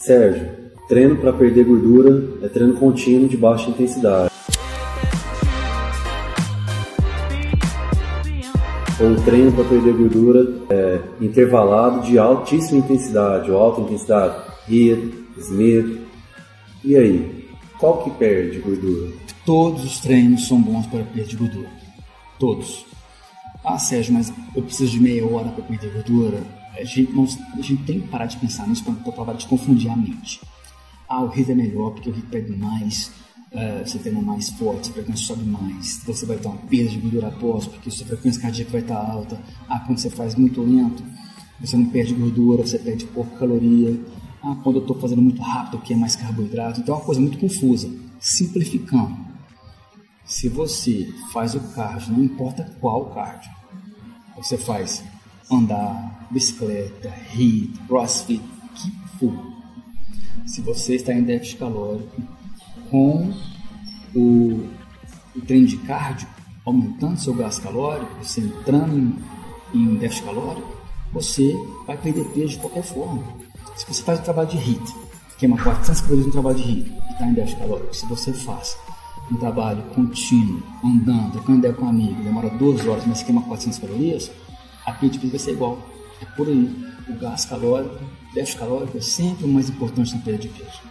Sérgio, 0.00 0.48
treino 0.88 1.14
para 1.16 1.30
perder 1.30 1.62
gordura 1.66 2.26
é 2.42 2.48
treino 2.48 2.74
contínuo 2.74 3.28
de 3.28 3.36
baixa 3.36 3.68
intensidade. 3.68 4.30
Ou 8.98 9.16
treino 9.26 9.52
para 9.52 9.64
perder 9.64 9.92
gordura 9.92 10.54
é 10.70 11.00
intervalado 11.20 12.00
de 12.00 12.18
altíssima 12.18 12.78
intensidade 12.78 13.50
ou 13.50 13.58
alta 13.58 13.82
intensidade. 13.82 14.42
HIIT, 14.66 15.12
SMIT. 15.38 16.00
E 16.82 16.96
aí, 16.96 17.46
qual 17.78 18.02
que 18.02 18.10
perde 18.12 18.58
gordura? 18.58 19.12
Todos 19.44 19.84
os 19.84 20.00
treinos 20.00 20.48
são 20.48 20.62
bons 20.62 20.86
para 20.86 21.04
perder 21.04 21.36
gordura. 21.36 21.68
Todos. 22.38 22.86
Ah, 23.62 23.78
Sérgio, 23.78 24.14
mas 24.14 24.32
eu 24.56 24.62
preciso 24.62 24.92
de 24.92 25.00
meia 25.00 25.26
hora 25.26 25.50
para 25.50 25.62
perder 25.62 25.92
gordura. 25.92 26.59
A 26.76 26.84
gente, 26.84 27.12
não, 27.12 27.24
a 27.24 27.60
gente 27.60 27.82
tem 27.84 28.00
que 28.00 28.08
parar 28.08 28.26
de 28.26 28.36
pensar 28.36 28.66
nisso 28.66 28.84
para 28.84 29.12
parar 29.12 29.34
de 29.34 29.46
confundir 29.46 29.90
a 29.90 29.96
mente. 29.96 30.40
Ah, 31.08 31.22
o 31.22 31.28
HIIT 31.28 31.50
é 31.50 31.54
melhor 31.54 31.90
porque 31.90 32.08
o 32.08 32.14
HIIT 32.14 32.26
perde 32.28 32.56
mais, 32.56 33.10
uh, 33.52 33.84
você 33.84 33.98
treina 33.98 34.22
mais 34.22 34.50
forte, 34.50 34.90
a 34.90 34.92
frequência 34.92 35.26
sobe 35.26 35.44
mais, 35.44 35.98
então 36.00 36.14
você 36.14 36.24
vai 36.24 36.38
ter 36.38 36.46
uma 36.46 36.56
perda 36.56 36.90
de 36.90 36.98
gordura 36.98 37.28
após, 37.28 37.66
porque 37.66 37.90
sua 37.90 38.06
frequência 38.06 38.40
cardíaca 38.40 38.70
vai 38.70 38.80
estar 38.80 38.96
alta. 38.96 39.40
Ah, 39.68 39.80
quando 39.80 39.98
você 39.98 40.08
faz 40.08 40.36
muito 40.36 40.62
lento, 40.62 41.02
você 41.60 41.76
não 41.76 41.86
perde 41.86 42.14
gordura, 42.14 42.62
você 42.64 42.78
perde 42.78 43.04
pouca 43.06 43.36
caloria. 43.38 44.00
Ah, 44.42 44.56
quando 44.62 44.76
eu 44.76 44.82
estou 44.82 44.98
fazendo 44.98 45.20
muito 45.20 45.42
rápido, 45.42 45.78
porque 45.78 45.92
é 45.92 45.96
mais 45.96 46.16
carboidrato. 46.16 46.80
Então 46.80 46.94
é 46.94 46.98
uma 46.98 47.04
coisa 47.04 47.20
muito 47.20 47.38
confusa. 47.38 47.90
Simplificando, 48.18 49.16
se 50.24 50.48
você 50.48 51.12
faz 51.32 51.54
o 51.54 51.60
cardio, 51.74 52.14
não 52.14 52.24
importa 52.24 52.72
qual 52.80 53.10
cardio, 53.10 53.50
você 54.36 54.56
faz 54.56 55.02
andar, 55.50 56.28
bicicleta, 56.30 57.12
HIIT, 57.32 57.78
crossfit, 57.88 58.42
que 58.74 58.90
for. 59.18 59.34
Se 60.46 60.60
você 60.60 60.96
está 60.96 61.12
em 61.12 61.22
déficit 61.22 61.58
calórico, 61.58 62.22
com 62.90 63.32
o, 64.14 64.68
o 65.36 65.40
treino 65.46 65.66
de 65.66 65.76
cardio, 65.78 66.28
aumentando 66.64 67.18
seu 67.18 67.34
gasto 67.34 67.62
calórico, 67.62 68.12
você 68.22 68.40
entrando 68.40 68.98
em, 68.98 69.18
em 69.74 69.94
déficit 69.96 70.24
calórico, 70.24 70.80
você 71.12 71.54
vai 71.86 71.96
perder 71.96 72.24
peso 72.26 72.48
de 72.48 72.58
qualquer 72.58 72.82
forma. 72.82 73.22
Se 73.76 73.86
você 73.86 74.02
faz 74.02 74.20
um 74.20 74.22
trabalho 74.22 74.48
de 74.48 74.56
HIIT, 74.56 74.94
queima 75.38 75.56
400 75.56 76.00
calorias 76.02 76.26
no 76.26 76.32
trabalho 76.32 76.56
de 76.56 76.62
HIIT 76.62 76.90
e 76.90 77.12
está 77.12 77.26
em 77.26 77.34
déficit 77.34 77.58
calórico, 77.60 77.96
se 77.96 78.06
você 78.06 78.32
faz 78.32 78.76
um 79.30 79.36
trabalho 79.36 79.82
contínuo, 79.94 80.62
andando, 80.84 81.32
trocando 81.32 81.58
ideia 81.58 81.74
com 81.74 81.84
um 81.84 81.88
amigo, 81.88 82.22
demora 82.22 82.50
duas 82.50 82.86
horas, 82.86 83.06
mas 83.06 83.22
queima 83.22 83.42
400 83.42 83.78
calorias, 83.78 84.30
a 84.86 84.92
perda 84.92 85.18
de 85.18 85.26
vai 85.28 85.38
ser 85.38 85.52
igual. 85.52 85.78
É 86.20 86.24
por 86.36 86.48
aí. 86.48 86.90
O 87.08 87.14
gasto 87.18 87.48
calórico, 87.48 87.98
déficit 88.34 88.58
calórico 88.58 88.96
é 88.96 89.00
sempre 89.00 89.44
o 89.44 89.48
mais 89.48 89.68
importante 89.68 90.14
na 90.14 90.20
perda 90.20 90.42
de 90.42 90.48
peso. 90.48 90.89